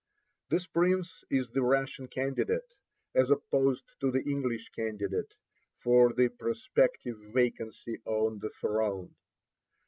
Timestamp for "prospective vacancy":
6.29-7.99